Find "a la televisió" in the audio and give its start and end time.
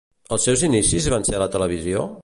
1.41-2.13